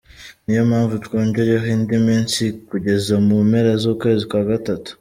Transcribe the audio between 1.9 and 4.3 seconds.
minsi kugeza mu mpera z’ukwezi